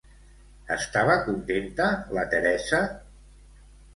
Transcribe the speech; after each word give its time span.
Estava 0.75 1.17
contenta 1.27 1.91
la 2.19 2.25
Teresa? 2.33 2.79